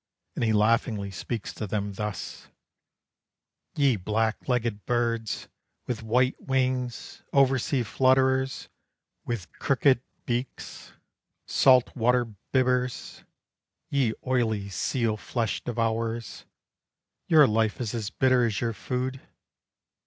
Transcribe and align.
And 0.33 0.43
he 0.43 0.51
laughingly 0.51 1.11
speaks 1.11 1.53
to 1.53 1.67
them 1.67 1.93
thus: 1.93 2.47
"Ye 3.75 3.97
black 3.97 4.47
legged 4.49 4.83
birds, 4.87 5.47
With 5.85 6.01
white 6.01 6.41
wings, 6.41 7.21
oversea 7.31 7.83
flutterers! 7.83 8.67
With 9.25 9.51
crooked 9.59 10.01
beaks, 10.25 10.93
salt 11.45 11.95
water 11.95 12.25
bibbers, 12.51 13.23
Ye 13.91 14.15
oily 14.25 14.69
seal 14.69 15.17
flesh 15.17 15.63
devourers! 15.63 16.45
Your 17.27 17.45
life 17.45 17.79
is 17.79 17.93
as 17.93 18.09
bitter 18.09 18.43
as 18.45 18.59
your 18.59 18.73
food. 18.73 19.21